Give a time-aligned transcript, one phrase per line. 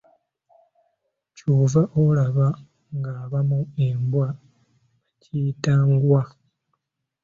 [1.35, 2.47] Ky'ova olaba
[2.97, 6.23] ng'abamu embwa bagiyita Ngwa.